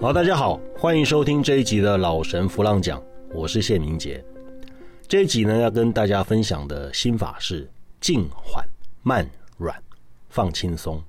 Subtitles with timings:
[0.00, 3.02] 好，大家好，欢迎收听这一集的老神弗浪讲，
[3.34, 4.24] 我是谢明杰。
[5.08, 7.68] 这一集呢，要跟大家分享的心法是
[8.00, 8.64] 静缓
[9.02, 9.82] 慢软，
[10.28, 11.02] 放轻松。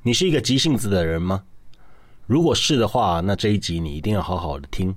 [0.00, 1.44] 你是一个急性子的人吗？
[2.26, 4.96] 如果是的话，那这一集你一定要好好的听。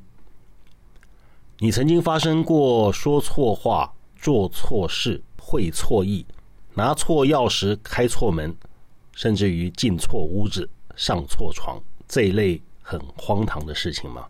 [1.57, 6.25] 你曾经发生过说错话、做错事、会错意、
[6.75, 8.55] 拿错钥匙、开错门，
[9.11, 11.77] 甚至于进错屋子、上错床
[12.07, 12.61] 这一类？
[12.89, 14.25] 很荒唐的事情吗？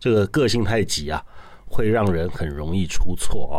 [0.00, 1.24] 这个个性太急啊，
[1.68, 3.56] 会让人很容易出错啊。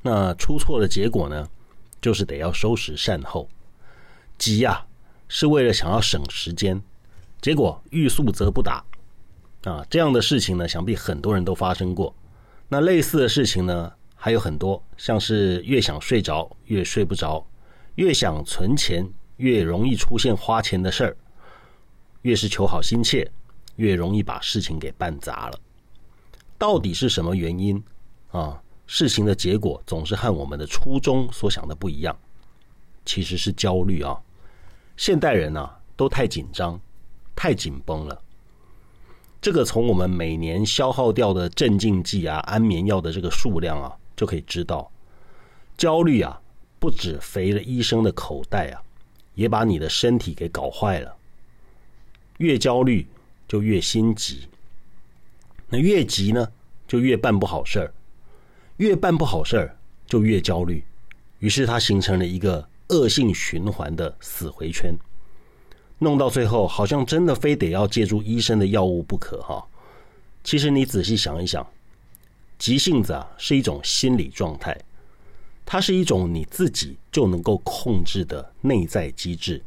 [0.00, 1.46] 那出错的结果呢，
[2.00, 3.46] 就是得要收拾善后。
[4.38, 4.86] 急呀，
[5.28, 6.82] 是为了想要省时间，
[7.42, 8.82] 结果欲速则不达
[9.64, 9.84] 啊。
[9.90, 12.14] 这样的事情呢，想必很多人都发生过。
[12.66, 17.46] 那类似的事情呢，还有很多，像是越想睡着越睡不着，
[17.96, 19.06] 越想存钱
[19.36, 21.16] 越容易出现花钱的事儿。
[22.22, 23.30] 越是求好心切，
[23.76, 25.58] 越容易把事情给办砸了。
[26.58, 27.82] 到底是什么原因
[28.30, 28.60] 啊？
[28.86, 32.16] 事情的结果总是和我们的初衷所想的不一样。
[33.04, 34.16] 其实是焦虑啊！
[34.96, 36.78] 现代人呢，都太紧张，
[37.34, 38.22] 太紧绷了。
[39.40, 44.88] 这个从我们每年消耗掉的镇静剂啊、安眠药的这个数量啊，就可以知道，
[45.76, 46.40] 焦虑啊，
[46.78, 48.78] 不止肥了医生的口袋啊，
[49.34, 51.16] 也把你的身体给搞坏了。
[52.42, 53.06] 越焦虑
[53.46, 54.48] 就越心急，
[55.68, 56.50] 那越急呢，
[56.88, 57.94] 就越办不好事儿，
[58.78, 60.82] 越办不好事儿就越焦虑，
[61.38, 64.92] 于是它形成了一个恶性循环的死回圈，
[66.00, 69.64] 弄到最后好像真的非得要借助医生的药物不可哈。
[70.42, 71.64] 其实你仔细想一想，
[72.58, 74.76] 急性子啊是一种心理状态，
[75.64, 79.62] 它是一种你自己就能够控制的内在机制。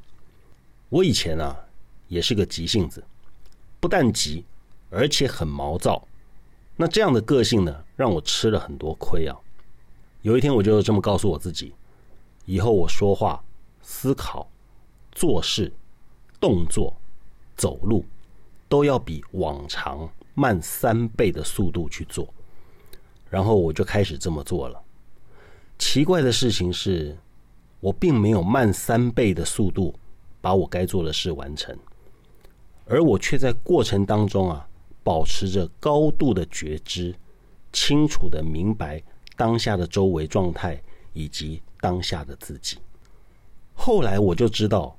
[0.89, 1.55] 我以前啊。
[2.07, 3.03] 也是个急性子，
[3.79, 4.45] 不但急，
[4.89, 6.07] 而且很毛躁。
[6.75, 9.35] 那这样的个性呢，让我吃了很多亏啊。
[10.21, 11.73] 有一天，我就这么告诉我自己：
[12.45, 13.43] 以后我说话、
[13.81, 14.49] 思考、
[15.11, 15.71] 做事、
[16.39, 16.95] 动作、
[17.55, 18.03] 走路，
[18.67, 22.27] 都要比往常慢三倍的速度去做。
[23.29, 24.81] 然后我就开始这么做了。
[25.77, 27.17] 奇怪的事情是，
[27.79, 29.93] 我并没有慢三倍的速度
[30.41, 31.77] 把我该做的事完成。
[32.85, 34.67] 而我却在过程当中啊，
[35.03, 37.15] 保持着高度的觉知，
[37.73, 39.01] 清楚的明白
[39.35, 40.81] 当下的周围状态
[41.13, 42.77] 以及当下的自己。
[43.73, 44.97] 后来我就知道，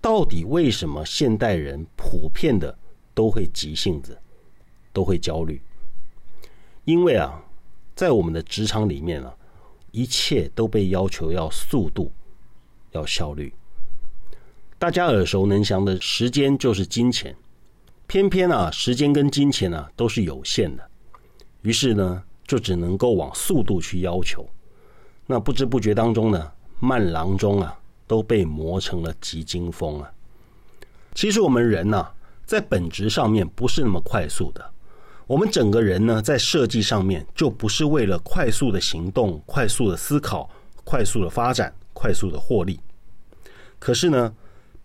[0.00, 2.76] 到底为什么现代人普遍的
[3.14, 4.18] 都会急性子，
[4.92, 5.62] 都会焦虑。
[6.84, 7.42] 因为啊，
[7.94, 9.34] 在我们的职场里面啊，
[9.92, 12.10] 一切都被要求要速度，
[12.90, 13.54] 要效率。
[14.80, 17.34] 大家耳熟能详的时间就是金钱，
[18.06, 20.88] 偏偏啊，时间跟金钱呢都是有限的，
[21.62, 24.48] 于是呢，就只能够往速度去要求。
[25.26, 30.08] 那不知不觉当中呢，慢郎中啊都被磨成了急惊风啊。
[31.12, 32.06] 其实我们人呢，
[32.46, 34.64] 在本质上面不是那么快速的，
[35.26, 40.48] 我们整个人呢，在设计上面就不是为了快速的行动、快速的思考、
[40.84, 42.78] 快速的发展、快速的获利。
[43.80, 44.32] 可是呢？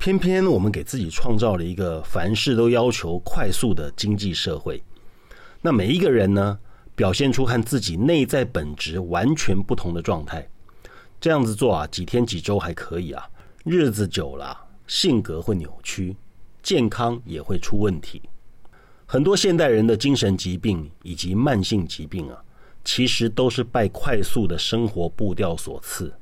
[0.03, 4.84] 偏偏我们给自己创造了一个凡事都要求快速的经济社会，
[5.62, 6.59] 那每一个人呢，
[6.94, 10.46] 表现出和自己内在本质完全不同的状态。
[11.22, 13.25] 这样子做啊，几天几周还可以啊，
[13.64, 14.53] 日子久了，
[14.88, 16.18] 性格会扭曲，
[16.62, 18.22] 健康也会出问题。
[19.06, 22.44] 很多现代人的精神疾病以及慢性疾病啊，
[22.84, 26.14] 其实都是拜快速的生活步调所赐。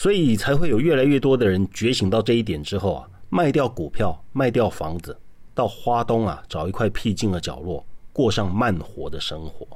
[0.00, 5.14] 所以才会有越来越多的人觉醒到这一点之后啊，卖掉股票，卖掉房子，
[5.54, 9.68] 到花东啊找一块僻静的角落，过上慢活的生活。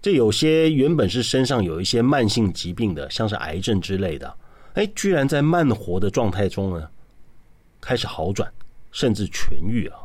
[0.00, 4.32] 这有些原本是身上有一些慢性疾病的，像是癌症之类的，
[4.74, 6.88] 哎，居然在慢活的状态中呢，
[7.80, 8.48] 开始好转，
[8.92, 9.98] 甚至痊愈啊。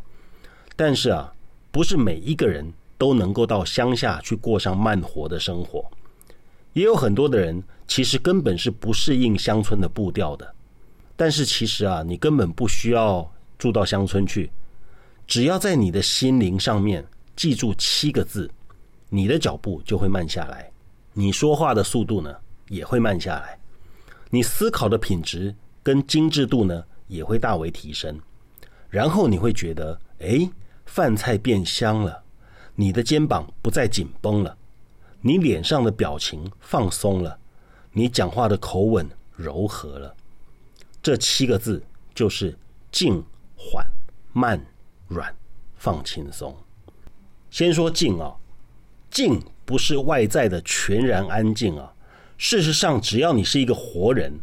[0.75, 1.31] 但是啊，
[1.71, 5.85] 不是每一个人都能够到乡下去过上慢活的生活。
[6.73, 10.55] 也有很多的人其实根本是不适应乡村的步调的，
[11.17, 14.49] 但是其实啊，你根本不需要住到乡村去，
[15.27, 17.05] 只要在你的心灵上面
[17.35, 18.49] 记住七个字，
[19.09, 20.71] 你的脚步就会慢下来，
[21.11, 22.33] 你说话的速度呢
[22.69, 23.59] 也会慢下来，
[24.29, 25.53] 你思考的品质
[25.83, 28.17] 跟精致度呢也会大为提升，
[28.89, 30.49] 然后你会觉得，哎，
[30.85, 32.23] 饭菜变香了，
[32.73, 34.57] 你的肩膀不再紧绷了。
[35.19, 37.37] 你脸上的表情放松了，
[37.93, 40.15] 你讲话的口吻柔和了，
[41.03, 41.83] 这七个字
[42.15, 42.57] 就是
[42.91, 43.23] 静、
[43.55, 43.85] 缓、
[44.31, 44.59] 慢、
[45.07, 45.33] 软、
[45.75, 46.55] 放轻松。
[47.49, 48.33] 先说静啊，
[49.09, 51.93] 静不是外在的全然安静啊。
[52.37, 54.39] 事实上，只要你是一个活人，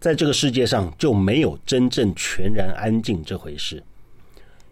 [0.00, 3.82] 在这个世界上就没有真正全然安静这回事。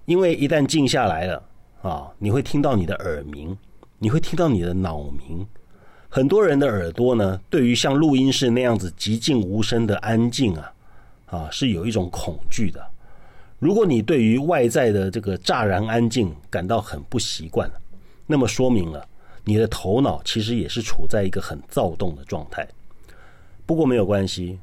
[0.06, 1.42] 因为一旦静下来了
[1.82, 3.56] 啊，你会听到你的耳鸣，
[3.98, 5.46] 你会听到你的脑鸣。
[6.10, 10.72] 很多人的耳朵呢，对于像录音室那样子寂静无声的安静啊，
[11.26, 12.84] 啊，是有一种恐惧的。
[13.58, 17.70] 如果你对于外在的这个乍然安静感到很不习惯，
[18.26, 19.06] 那么说明了
[19.44, 22.66] 你的头脑其实也是处在一个很躁动的状态。
[23.66, 24.58] 不过没有关系，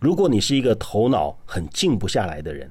[0.00, 2.68] 如果你是一个头脑很静不下来的人，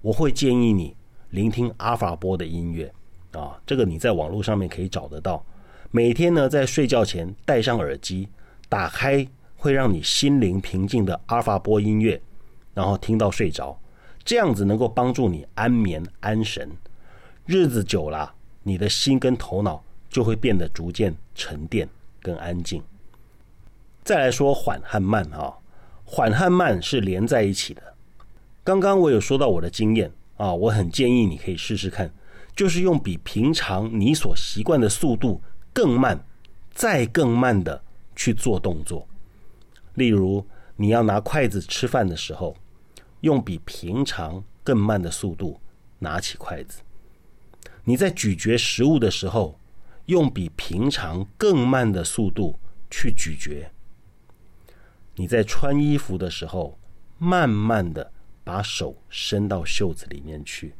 [0.00, 0.96] 我会建议你
[1.30, 2.90] 聆听阿尔法波的音乐
[3.32, 5.44] 啊，这个你在网络上面可以找得到。
[5.90, 8.28] 每天呢，在睡觉前戴上耳机，
[8.68, 12.20] 打开会让你心灵平静的阿尔法波音乐，
[12.74, 13.78] 然后听到睡着。
[14.24, 16.68] 这样子能够帮助你安眠安神，
[17.44, 18.34] 日子久了，
[18.64, 21.88] 你的心跟头脑就会变得逐渐沉淀
[22.20, 22.82] 跟安静。
[24.02, 25.54] 再来说缓和慢啊，
[26.04, 27.82] 缓和慢是连在一起的。
[28.64, 32.12] 刚刚我有说到我的经验啊，我很建议你可以试试看，
[32.56, 35.40] 就是用比平常你所习惯的速度
[35.76, 36.18] 更慢，
[36.72, 37.82] 再更慢的
[38.14, 39.06] 去做动作。
[39.92, 40.46] 例如，
[40.76, 42.56] 你要拿筷子吃饭的时候。
[43.22, 45.58] 用比平常更慢的速度
[45.98, 46.82] 拿起筷子。
[47.82, 49.58] 你在咀嚼食物的时候，
[50.04, 52.56] 用比平常更慢的速度
[52.88, 53.72] 去咀嚼。
[55.16, 56.78] 你在穿衣服的时候，
[57.18, 58.12] 慢慢的
[58.44, 60.74] 把手伸到袖子里面去，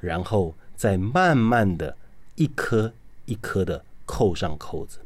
[0.00, 1.98] 然后再慢慢的
[2.36, 2.94] 一颗
[3.26, 4.98] 一颗的扣上扣子。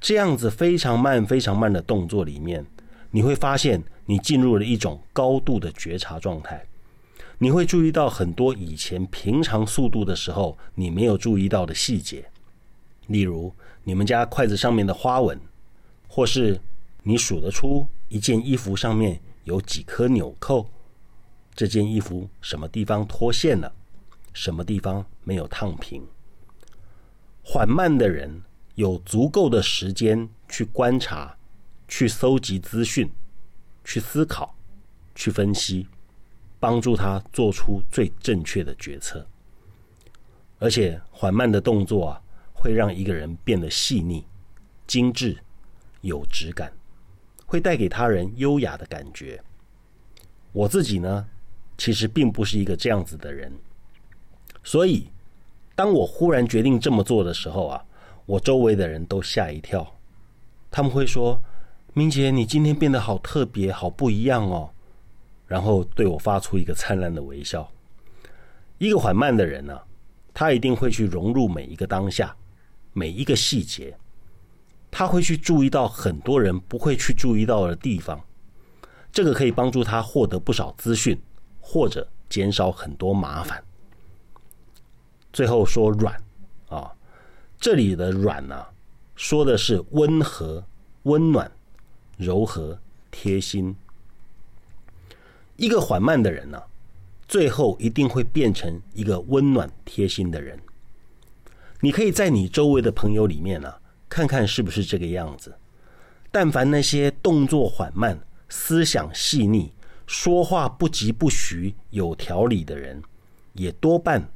[0.00, 2.64] 这样子非常慢、非常慢的动作里面，
[3.10, 3.82] 你会发现。
[4.04, 6.66] 你进入了一种高度的觉察状态，
[7.38, 12.28] 你会注意到很多以前平常速度的时候你没有注意到的细节，
[13.06, 13.54] 例如
[13.84, 15.40] 你们家筷子上面的花纹，
[16.08, 16.60] 或是
[17.04, 20.68] 你数得出一件衣服上面有几颗纽扣，
[21.54, 23.72] 这件衣服什么地方脱线了，
[24.32, 26.04] 什么地方没有烫平。
[27.42, 28.42] 缓慢的人
[28.74, 31.36] 有足够的时间去观察，
[31.86, 33.10] 去搜集资讯。
[33.84, 34.54] 去思考，
[35.12, 35.88] 去分析，
[36.60, 39.26] 帮助他做出最正确的决策。
[40.60, 42.22] 而且缓慢的动作啊，
[42.52, 44.24] 会让一个人变得细腻、
[44.86, 45.36] 精致、
[46.02, 46.72] 有质感，
[47.44, 49.42] 会带给他人优雅的感觉。
[50.52, 51.28] 我自己呢，
[51.76, 53.52] 其实并不是一个这样子的人，
[54.62, 55.08] 所以
[55.74, 57.84] 当我忽然决定这么做的时候啊，
[58.26, 59.86] 我周围的人都吓一跳，
[60.70, 61.40] 他们会说。
[61.94, 64.70] 明杰，你今天变得好特别，好不一样哦。
[65.46, 67.70] 然后对我发出一个灿烂的微笑。
[68.78, 69.78] 一个缓慢的人呢，
[70.32, 72.34] 他一定会去融入每一个当下，
[72.94, 73.94] 每一个细节。
[74.90, 78.18] 他会去注意到很多人不会去注意到的地方。
[79.12, 81.20] 这个可以帮助他获得不少资讯，
[81.60, 83.62] 或者减少很多麻烦。
[85.32, 86.14] 最后说软
[86.68, 86.92] 啊，
[87.58, 88.66] 这里的软呢，
[89.16, 90.64] 说的是温和、
[91.04, 91.50] 温暖。
[92.18, 92.78] 柔和、
[93.10, 93.74] 贴心，
[95.56, 96.62] 一个缓慢的人呢，
[97.26, 100.56] 最后一定会变成一个温暖、贴心的人。
[101.80, 103.74] 你可以在你周围的朋友里面呢，
[104.08, 105.56] 看看是不是这个样子。
[106.30, 109.72] 但凡那些动作缓慢、思想细腻、
[110.06, 113.02] 说话不疾不徐、有条理的人，
[113.54, 114.30] 也多半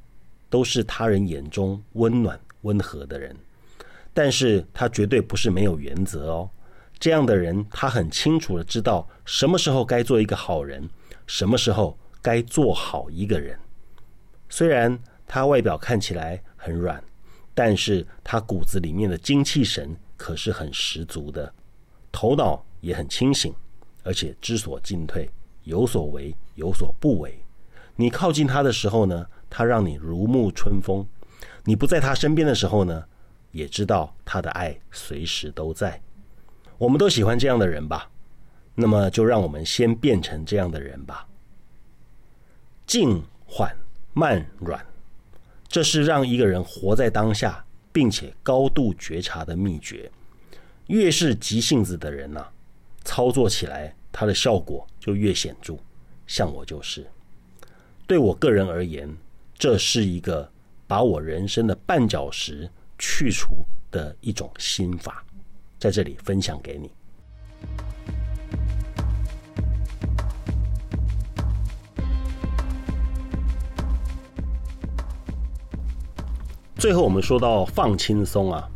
[0.57, 3.37] 都是他人眼中温暖、温和的人。
[4.15, 6.49] 但是他绝对不是没有原则哦。
[6.99, 10.89] 这样的人，他很清楚的知道什么时候该做一个好人，
[11.27, 13.59] 什么时候该做好一个人。
[14.49, 17.05] 虽然他外表看起来很软，
[17.53, 21.53] 但是他骨子里面的精气神可是很十足的，
[22.11, 23.55] 头脑也很清醒，
[24.03, 25.29] 而且知所进退，
[25.65, 27.39] 有所为，有所不为。
[27.99, 31.05] 你靠近他的时候呢，他让你如沐春风；
[31.65, 33.05] 你不在他身边的时候呢，
[33.53, 36.01] 也知道他的爱随时都在。
[36.79, 38.11] 我们都喜欢这样的人吧，
[38.75, 41.27] 那么就让我们先变成这样的人吧。
[42.87, 43.75] 静、缓、
[44.13, 44.85] 慢、软，
[45.67, 50.11] 这是让一个人活在当下，并且高度觉察的秘诀。
[50.89, 52.47] 越是急性子的人呢，
[53.03, 55.77] 操作起来它的效果就越显著。
[56.27, 57.07] 像我就是，
[58.07, 59.17] 对我个人而言，
[59.59, 60.51] 这是一个
[60.87, 65.25] 把我人生的绊脚石去除的一种心法。
[65.79, 66.91] 在这里分享给你。
[76.79, 78.69] 最后我们说到放轻松啊，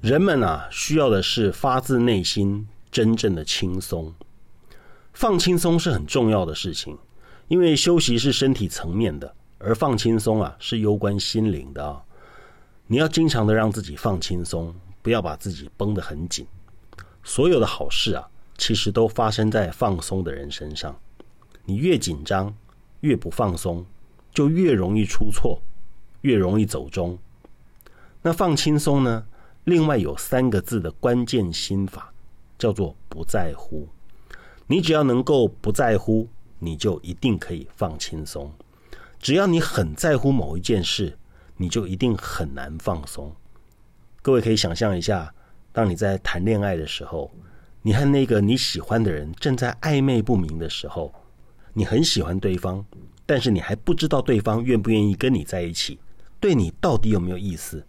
[0.00, 4.14] 人们啊需要的是发自内心真正的轻松。
[5.12, 6.96] 放轻松是很重要的事情，
[7.48, 12.02] 因为休息是身体层面的，而放轻松啊是攸关心灵的啊。
[12.86, 16.46] 你要经常的让自己放轻松，不要把自己绷得很紧。
[17.22, 20.98] 所有的好事啊，其实都发生在放松的人身上。
[21.64, 22.52] 你越紧张，
[23.00, 23.84] 越不放松，
[24.32, 25.60] 就越容易出错，
[26.22, 27.16] 越容易走中。
[28.22, 29.24] 那放轻松呢？
[29.64, 32.12] 另外有三个字的关键心法，
[32.58, 33.86] 叫做不在乎。
[34.66, 36.26] 你只要能够不在乎，
[36.58, 38.50] 你就一定可以放轻松。
[39.20, 41.16] 只要你很在乎某一件事，
[41.56, 43.30] 你就一定很难放松。
[44.22, 45.32] 各位可以想象一下，
[45.72, 47.30] 当你在谈恋爱的时候，
[47.82, 51.12] 你和那个你喜欢的人正在暧昧不明的时候。
[51.72, 52.84] 你很喜欢对方，
[53.24, 56.00] 但是你还不知道对方愿不愿意跟你在一起，
[56.40, 57.86] 对你到底有没有意思？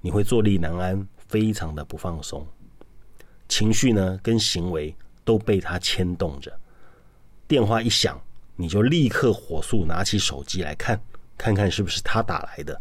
[0.00, 2.46] 你会坐立难安，非常的不放松，
[3.48, 4.94] 情绪呢跟行为
[5.24, 6.52] 都被他牵动着。
[7.48, 8.20] 电话一响，
[8.56, 11.00] 你就立刻火速拿起手机来看，
[11.38, 12.80] 看看是不是他打来的，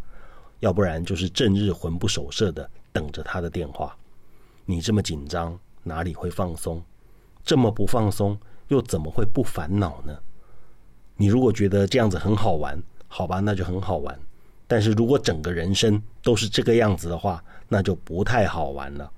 [0.62, 3.96] 要不然就是正日魂不守舍的等着他的电话。
[4.66, 6.82] 你这么紧张，哪里会放松？
[7.44, 8.38] 这么不放松。
[8.70, 10.18] 又怎么会不烦恼呢？
[11.18, 14.20] 你如果觉得这样子很好玩，好吧，那就很好玩。
[14.66, 19.12] 但是如果整个人生都是这个样子的话，那就不太好玩了。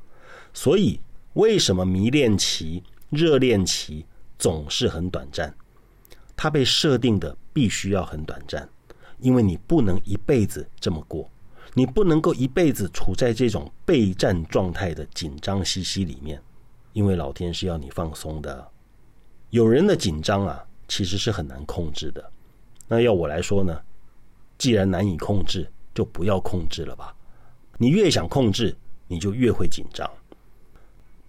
[0.53, 0.99] 所以，
[1.35, 4.05] 为什么迷恋期、热恋期
[4.37, 5.55] 总是很短暂？
[6.37, 8.69] 它被设定的必须要很短暂，
[9.19, 11.27] 因为你不能一辈子这么过，
[11.73, 16.39] 你不能够一辈子处在这种备战状态的紧张兮兮里面，
[16.93, 18.65] 因为老天是要你放松的。
[19.49, 22.31] 有人的紧张啊，其实是很难控制的。
[22.87, 23.81] 那要我来说呢，
[24.57, 27.15] 既然难以控制，就不要控制了吧。
[27.77, 28.75] 你越想控制，
[29.07, 30.09] 你就越会紧张。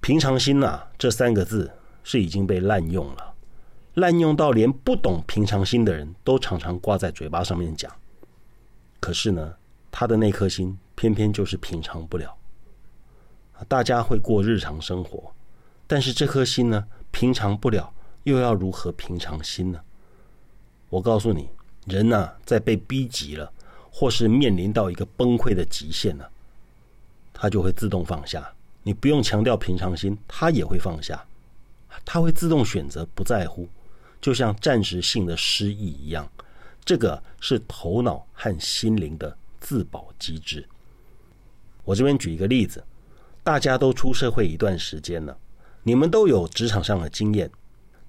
[0.01, 1.71] 平常心呐，这三个字
[2.05, 3.28] 是已经被滥用了，
[3.95, 7.91] 滥用到连不懂平常心的人都常常挂在嘴巴上面讲。
[9.01, 9.55] 可是呢，
[9.91, 12.37] 他的那颗心偏偏就是平常不了。
[13.67, 15.33] 大家会过日常生活，
[15.87, 17.93] 但是这颗心呢，平常不了。
[18.25, 19.81] 又要如何平常心呢？
[20.91, 21.49] 我告诉你，
[21.87, 23.51] 人呐，在被逼急了，
[23.91, 26.31] 或是面临到一个崩溃的极限了，
[27.33, 28.53] 他就会自动放下。
[28.83, 31.25] 你不用强调平常心，他也会放下。
[32.05, 33.69] 他会自动选择不在乎，
[34.21, 36.31] 就像暂时性的失忆一样。
[36.85, 40.67] 这个是头脑和心灵的自保机制。
[41.85, 42.83] 我这边举一个例子，
[43.43, 45.37] 大家都出社会一段时间了，
[45.83, 47.51] 你们都有职场上的经验。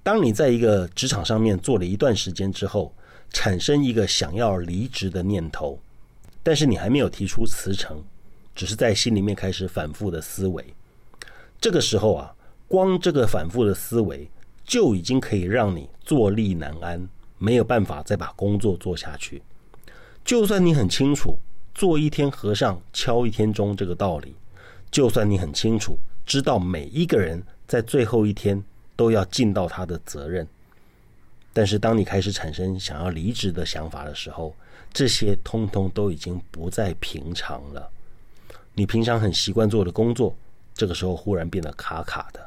[0.02, 2.94] 当你在一个职场上面做了一段时间之后，
[3.30, 5.78] 产生一个想要离职的念头，
[6.42, 8.02] 但是你还没有提出辞呈，
[8.54, 10.74] 只是在心里面开始反复的思维。
[11.60, 12.34] 这个时候啊，
[12.66, 14.30] 光这个反复的思维
[14.70, 17.08] 就已经可以让你坐立难安，
[17.38, 19.42] 没有办法再把工作做下去。
[20.24, 21.36] 就算你很清楚
[21.74, 24.36] “做一天和尚敲一天钟”这个道理，
[24.88, 28.62] 就算你很清楚知道每一个人在最后一天。
[28.96, 30.46] 都要尽到他的责任，
[31.54, 34.54] 但是当你开始产生想要离职的想法的时候，
[34.92, 37.90] 这些通通都已经不再平常了。
[38.74, 40.36] 你平常很习惯做的工作，
[40.74, 42.46] 这个时候忽然变得卡卡的。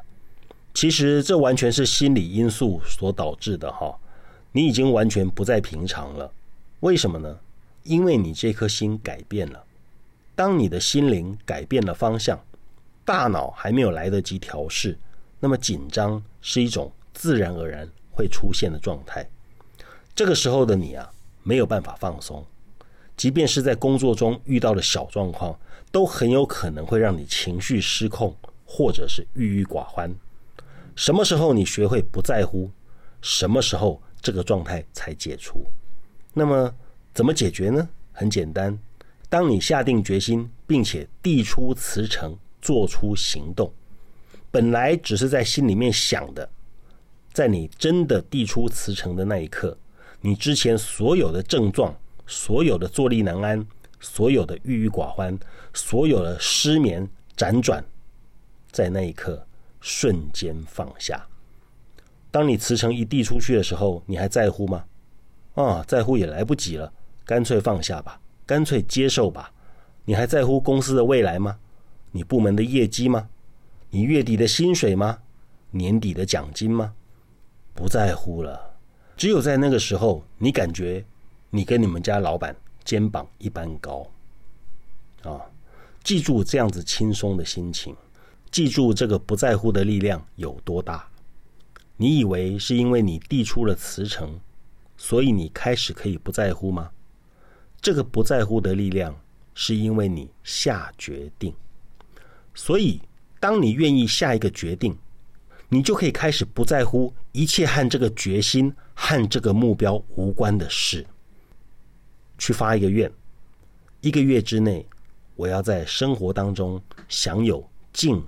[0.74, 3.96] 其实这完全是心理因素所导致的哈。
[4.52, 6.30] 你已经完全不再平常了。
[6.80, 7.38] 为什么呢？
[7.84, 9.64] 因为你这颗心改变了。
[10.34, 12.38] 当你的心灵改变了方向，
[13.04, 14.98] 大脑还没有来得及调试。
[15.40, 19.28] 那么紧张是一种自然而然会出现的状态，
[20.14, 21.10] 这个时候的你啊，
[21.42, 22.44] 没有办法放松，
[23.16, 25.58] 即便是在工作中遇到的小状况，
[25.92, 30.10] 都很有可能会让你情绪失控，或者是郁郁寡欢。
[30.96, 32.70] 什么时候你学会不在乎，
[33.20, 35.64] 什么时候这个状态才解除？
[36.32, 36.72] 那么
[37.12, 37.88] 怎么解决呢？
[38.12, 38.78] 很简单，
[39.28, 43.72] 当你下定决心，并且递出辞呈，做出行动。
[44.50, 46.48] 本来只是在心里面想的，
[47.32, 49.76] 在你真的递出辞呈的那一刻，
[50.20, 51.92] 你之前所有的症状、
[52.26, 53.66] 所有的坐立难安、
[53.98, 55.36] 所有的郁郁寡欢、
[55.72, 57.84] 所有的失眠辗转，
[58.70, 59.44] 在那一刻
[59.84, 61.22] 瞬间放下。
[62.30, 64.82] 当你辞呈一递出去的时候，你还在乎吗？
[65.56, 66.90] 啊，在乎也来不及了，
[67.22, 69.52] 干脆放下吧，干脆接受吧。
[70.06, 71.58] 你还在乎公司的未来吗？
[72.12, 73.28] 你部门的业绩吗？
[73.90, 75.18] 你月底的薪水吗？
[75.70, 76.94] 年底的奖金吗？
[77.74, 78.78] 不在乎了。
[79.18, 81.04] 只有在那个时候，你感觉
[81.50, 84.10] 你跟你们家老板肩膀一般高。
[85.24, 85.38] 啊！
[86.02, 87.94] 记住这样子轻松的心情，
[88.54, 91.08] 记住这个不在乎的力量有多大。
[91.96, 94.38] 你以为是因为你递出了辞呈，
[94.96, 96.88] 所以你开始可以不在乎吗？
[97.82, 99.20] 这个不在乎的力量，
[99.56, 101.52] 是因为你下决定。
[102.54, 103.00] 所以，
[103.40, 104.96] 当你愿意下一个决定，
[105.68, 111.04] 你就可以开始不在乎一切和这个决心和这个目标无关的事。
[112.38, 113.10] 去发一个愿，
[114.00, 114.86] 一个月之内。
[115.34, 118.24] 我要在生活当中享有静、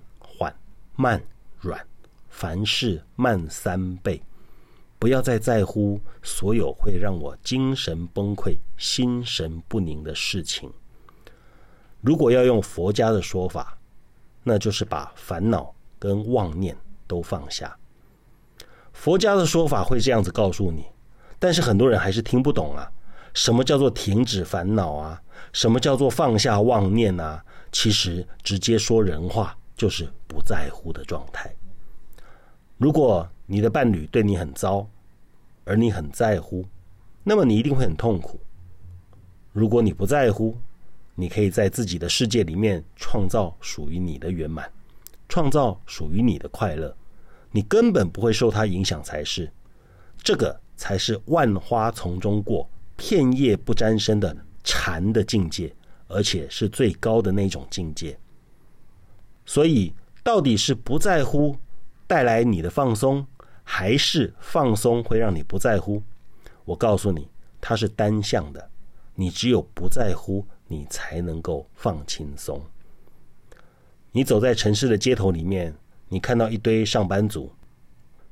[0.96, 1.22] 慢、
[1.60, 1.80] 软，
[2.28, 4.20] 凡事慢三倍。
[4.98, 10.72] 不要再在乎所有会让我精神崩溃、心神不宁的事情。
[12.00, 13.76] 如果要用佛家的说法，
[14.42, 16.74] 那就是把烦恼跟妄念
[17.06, 17.76] 都放下。
[18.92, 20.86] 佛家的说法会这样子告诉你，
[21.38, 22.90] 但是很多人还是听不懂啊。
[23.34, 25.20] 什么叫做停止烦恼啊？
[25.52, 27.44] 什么叫做放下妄念啊？
[27.70, 31.54] 其实直接说人话，就是不在乎的状态。
[32.78, 34.88] 如果你的伴侣对你很糟，
[35.64, 36.64] 而你很在乎，
[37.22, 38.40] 那么你一定会很痛苦。
[39.52, 40.56] 如果你不在乎，
[41.14, 44.70] 你可以在自己的世界里面创造属于你的圆满，
[45.28, 46.94] 创造属于你的快乐，
[47.50, 49.50] 你根本不会受他影响才是。
[50.22, 52.68] 这个才是万花丛中过。
[52.96, 55.70] 片叶不沾身的禅的境界，
[56.08, 58.18] 而且是最高的那种境界。
[59.46, 61.56] 所以，到底是不在乎
[62.06, 63.26] 带来你的放松，
[63.62, 66.02] 还是放松会让你不在乎？
[66.66, 67.28] 我告诉你，
[67.60, 68.68] 它是单向的。
[69.14, 72.60] 你只有不在乎，你才能够放轻松。
[74.12, 75.74] 你走在城市的街头里面，
[76.08, 77.50] 你看到一堆上班族，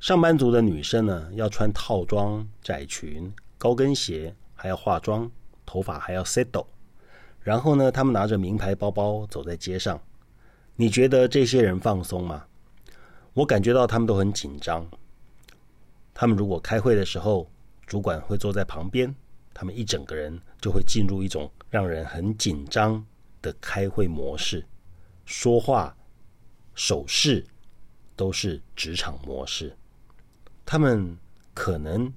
[0.01, 4.35] 上班族的女生呢，要穿套装、窄裙、高跟鞋。
[4.57, 5.31] 还要化妆，
[5.67, 6.65] 头发还要 settle，
[7.43, 10.01] 然后呢，他们拿着名牌包包走在街上。
[10.77, 12.45] 你觉得这些人放松吗？
[13.33, 14.85] 我感觉到他们都很紧张。
[16.13, 17.49] 他们如果开会的时候，
[17.87, 19.15] 主管会坐在旁边，
[19.53, 23.05] 他们一整个人就会进入一种让人很紧张
[23.41, 24.67] 的开会模式，
[25.25, 25.97] 说话、
[26.75, 27.45] 手势
[28.17, 29.77] 都是职场模式。
[30.67, 31.17] 他们
[31.53, 32.13] 可能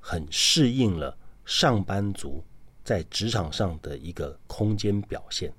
[0.00, 1.16] 很适应了。
[1.44, 2.44] 上班族
[2.84, 5.50] 在职场上的一个空间表现，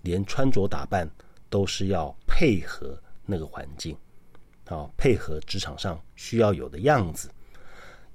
[0.00, 1.06] 连穿着打扮
[1.48, 3.96] 都是要配合那个环境，
[4.66, 7.30] 啊，配合职场上需要有的样子。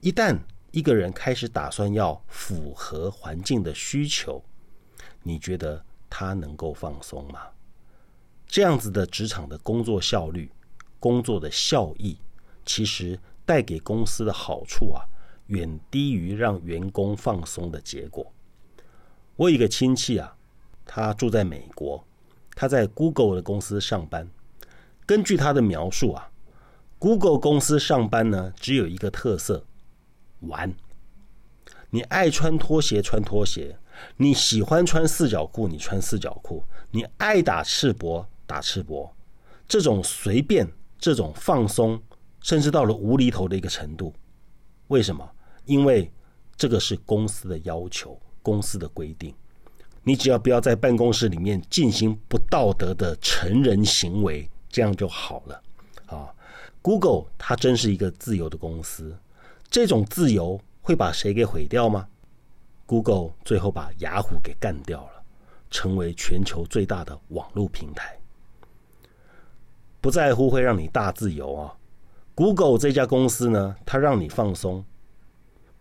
[0.02, 0.38] 一旦
[0.72, 4.43] 一个人开始打算要符合环境的需求，
[5.22, 7.48] 你觉得他能够放松吗？
[8.48, 10.52] 这样子的职场的工作效率、
[11.00, 12.17] 工作的效益，
[12.65, 15.04] 其实带给公司的好处啊。
[15.48, 18.32] 远低于让员工放松的结果。
[19.36, 20.38] 我有一个亲戚啊，
[20.86, 22.02] 他住在美国，
[22.56, 24.30] 他在 Google 的公司上班。
[25.06, 26.32] 根据他的描述啊
[27.00, 29.66] ，Google 公司上班呢只有一个特色：
[30.42, 30.74] 玩。
[31.89, 33.78] 你爱穿拖鞋穿拖鞋，
[34.18, 39.12] 你喜欢穿四角裤你穿四角裤，你爱打赤膊打赤膊。
[39.68, 42.02] 这种随便，这种放松，
[42.39, 44.13] 甚至到了无厘头的一个程度。
[44.88, 45.30] 为什么？
[45.66, 46.12] 因为
[46.56, 49.34] 这个是公司的要求，公司的规定。
[50.04, 55.62] 你只要不要在办公室里面进行不道德的成人行为，这样就好了。
[56.06, 56.28] 啊
[56.82, 59.18] ，Google 它真是一个自由的公司，
[59.70, 62.08] 这种自由会把谁给毁掉吗
[62.86, 65.24] ？Google 最后把雅虎给干掉了，
[65.72, 68.18] 成为全球最大的网络平台。
[70.02, 71.74] 不在乎会让你大自由啊。
[72.36, 74.84] Google 这家公司呢，它让你放松，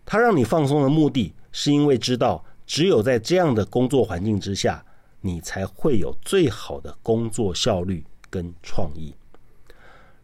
[0.05, 4.83] 它让你放松的目的是因为知道，只有在这样的工作环境之下，
[5.21, 9.13] 你才会有最好的工作效率跟创意。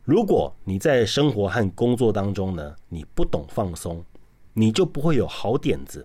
[0.03, 4.03] 如果你在生活和工作当中呢，你不懂放松，
[4.53, 6.03] 你就不会有好点子，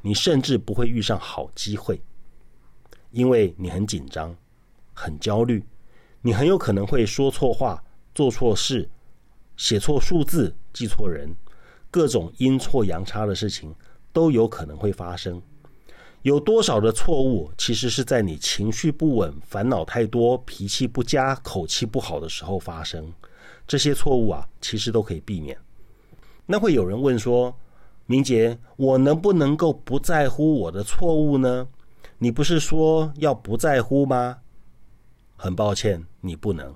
[0.00, 2.00] 你甚至不会遇上好机会，
[3.10, 4.34] 因为你很紧张、
[4.94, 5.62] 很焦虑，
[6.22, 8.88] 你很有可能会说错话、做错事。
[9.58, 11.36] 写错数字、记错人，
[11.90, 13.74] 各种阴错阳差的事情
[14.10, 15.42] 都有可能会发生。
[16.22, 23.12] 有多少的错误，其实是在你情绪不稳、烦恼太多、脾气不佳、口气不好的时候发生。
[23.66, 25.56] 这些错误啊，其实都可以避免。
[26.46, 27.54] 那会有人问说
[28.06, 31.66] ：“明杰，我能不能够不在乎我的错误呢？
[32.18, 34.38] 你不是说要不在乎吗？”
[35.36, 36.74] 很抱歉，你不能。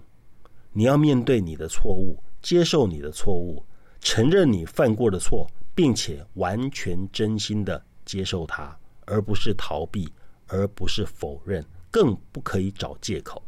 [0.73, 2.19] 你要面对你的错误。
[2.43, 3.61] 接受你的错误，
[3.99, 10.13] 承认你犯过的错，并且完全真心的接受它，而不是逃避，
[10.49, 13.43] 而不是否认，更不可以找借口。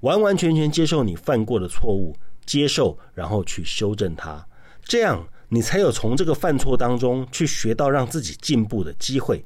[0.00, 4.46] 完完全全接受你犯过的错误，接受然后去修正它，
[4.82, 9.44] 这样你才有从这个犯错当中去学到让自己进步的机会，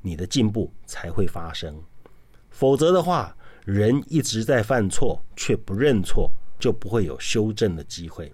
[0.00, 1.82] 你的进步才会发生。
[2.50, 8.32] 否则的话，人一直在犯错却不认错，就不会有修正的机会。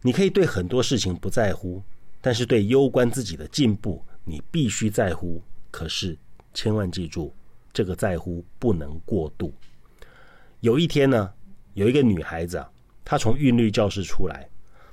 [0.00, 1.82] 你可以对很多事情不在乎，
[2.20, 5.42] 但是对攸关自己的进步，你必须在乎。
[5.70, 6.16] 可是
[6.52, 7.34] 千万记住，
[7.72, 9.52] 这个在乎不能过度。
[10.60, 11.32] 有一天呢，
[11.74, 12.70] 有一个女孩子啊，
[13.04, 14.48] 她从韵律教室出来，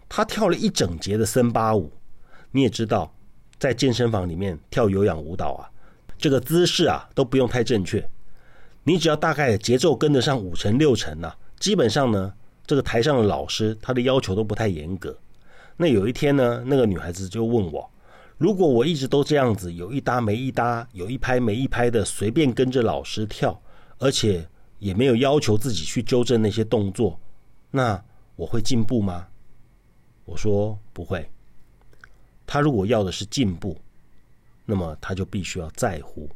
[0.08, 1.92] 她跳了一整节的森巴舞。
[2.52, 3.14] 你也知道，
[3.60, 5.70] 在健身房里面跳有氧舞蹈啊，
[6.18, 8.10] 这个姿势啊都不用太正确。
[8.84, 12.34] 你只要大概节奏跟得上五成六成呢，基本上呢，
[12.66, 15.16] 这个台上的老师他的要求都不太严格。
[15.76, 17.88] 那有一天呢，那个女孩子就问我，
[18.40, 23.62] 如果我一直都这样子，有一搭没一搭，有一拍没一拍的随便跟着老师跳，
[24.00, 24.50] 而且
[24.80, 27.20] 也没有要求自己去纠正那些动作，
[27.70, 28.04] 那
[28.36, 29.28] 我会进步吗？
[30.26, 31.30] 我说不会。
[32.48, 33.78] 他如果要的是进步，
[34.66, 36.28] 那么他就必须要在乎。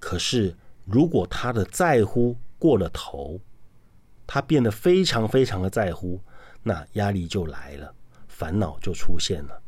[0.00, 0.56] 可是。
[0.86, 3.38] 如果他的在乎过了头，
[4.26, 6.18] 他变得非常非常的在乎，
[6.64, 7.94] 那压力就来了，
[8.26, 9.62] 烦恼就出现了。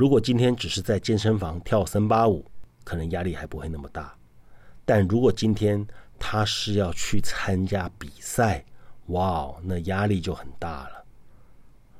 [0.00, 2.42] 如果今天只是在健身房跳森巴舞，
[2.84, 4.16] 可能压力还不会那么大。
[4.82, 5.86] 但如果今天
[6.18, 8.64] 他是要去参加比赛，
[9.08, 11.04] 哇，那压力就很大了。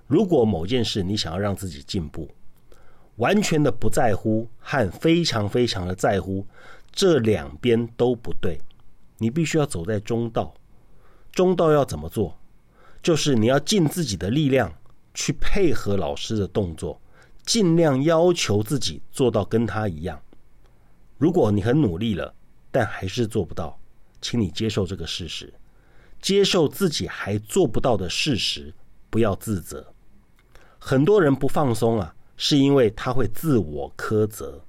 [0.07, 2.27] 如果某件事你想要让自己进步，
[3.17, 6.47] 完全的不在乎和非常非常的在乎。
[6.91, 8.59] 这两边都不对，
[9.19, 10.55] 你必须要走在中道。
[11.33, 12.35] 中道要怎么做？
[13.03, 14.73] 就是你要尽自己的力量
[15.13, 16.99] 去配合老师的动作，
[17.51, 20.23] 尽量要求自己做到跟他一样。
[21.19, 22.33] 如果你很努力了，
[22.71, 23.77] 但还是做不到，
[24.21, 25.53] 请你接受这个事实，
[26.23, 28.73] 接受自己还做不到的事实，
[29.11, 29.93] 不要自责。
[30.79, 34.65] 很多人不放松啊，是因为他会自我苛责。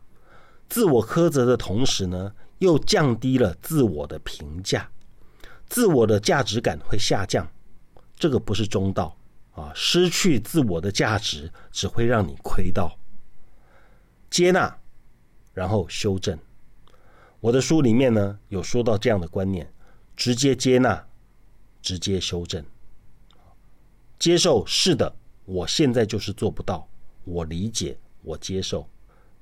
[0.67, 4.89] 自我苛责的同时呢，又降低了自我的评价，
[5.67, 7.47] 自我的价值感会下降，
[8.15, 9.15] 这个不是中道
[9.51, 9.71] 啊！
[9.75, 12.97] 失去自我的价值，只会让你亏到。
[14.29, 14.77] 接纳，
[15.53, 16.37] 然后修正。
[17.39, 19.71] 我的书里面呢，有说到这样的观念：
[20.15, 21.07] 直接接纳，
[21.81, 22.63] 直接修正。
[24.19, 26.87] 接受是的，我现在就是做不到，
[27.23, 28.87] 我理解，我接受。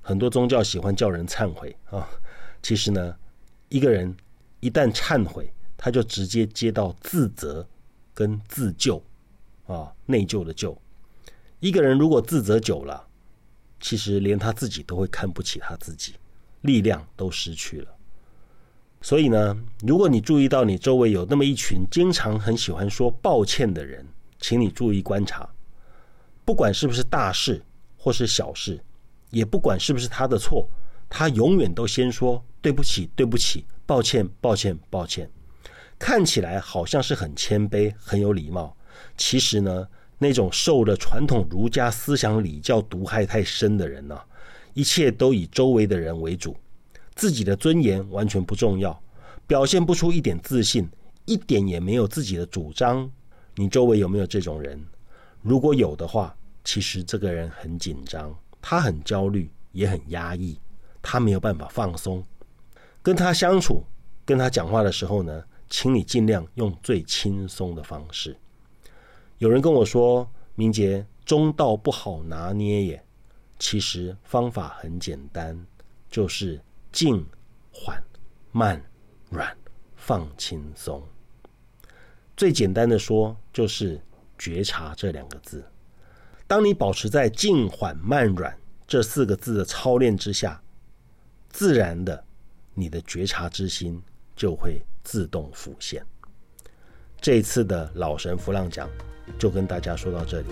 [0.00, 2.08] 很多宗教喜欢叫人忏悔啊，
[2.62, 3.14] 其实呢，
[3.68, 4.16] 一个人
[4.60, 7.68] 一旦忏悔，他就直接接到自责
[8.14, 9.00] 跟自救
[9.72, 10.76] 啊，内疚的疚。
[11.60, 13.06] 一个人如果自责久了，
[13.80, 16.14] 其实连他自己都会看不起他自己，
[16.62, 17.88] 力量都失去了。
[19.00, 19.56] 所以呢，
[19.86, 24.06] 如果你注意到你周围有那么一群经常很喜欢说抱歉的人，
[24.40, 25.48] 请你注意观察，
[26.44, 27.62] 不管是不是大事
[27.96, 28.80] 或是小事。
[29.30, 30.68] 也不管是不是他的错，
[31.08, 35.30] 他永远都先说对不起，对不起，抱歉，抱歉，抱歉。
[35.96, 38.76] 看起来好像是很谦卑、很有礼貌，
[39.16, 39.86] 其实呢，
[40.18, 44.18] 那种受了传统儒家思想礼教毒害太深的人呢，
[44.74, 46.56] 一切都以周围的人为主，
[47.14, 49.02] 自己的尊严完全不重要，
[49.46, 50.88] 表现不出一点自信，
[51.24, 53.10] 一点也没有自己的主张。
[53.56, 54.82] 你周围有没有这种人？
[55.42, 56.34] 如果有的话，
[56.64, 58.34] 其实这个人很紧张。
[58.62, 60.58] 他很焦虑，也很压抑，
[61.00, 62.22] 他没有办法放松。
[63.02, 63.82] 跟他相处、
[64.24, 68.36] 跟他讲话的时候呢，请你尽量用最轻松的方式。
[69.40, 73.02] 有人跟我说：“明杰，中道不好拿捏耶。”
[73.58, 75.58] 其实方法很简单，
[76.10, 76.60] 就是
[76.92, 77.24] 静、
[77.72, 78.02] 缓、
[78.52, 78.78] 慢、
[79.30, 79.56] 软、
[79.96, 81.02] 放轻松。
[82.36, 83.98] 最简单的说，就是
[84.36, 85.64] 觉察这两个字。
[86.46, 88.54] 当你保持在静缓慢软
[88.86, 90.62] 这四个字的操练之下，
[91.48, 92.22] 自然的，
[92.74, 94.02] 你的觉察之心
[94.36, 96.04] 就会自动浮现。
[97.22, 98.86] 这次的老神弗浪讲
[99.38, 100.46] 就跟大家说到这里，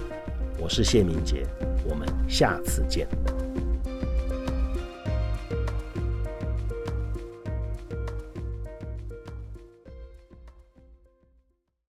[0.58, 1.46] 我是谢明杰，
[1.88, 3.06] 我们下次见。